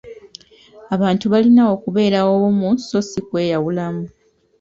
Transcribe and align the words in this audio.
Abantu 0.95 1.25
balina 1.33 1.63
okubeera 1.75 2.19
obumu 2.31 2.69
so 2.87 2.99
ssi 3.05 3.19
kweyawulamu. 3.27 4.05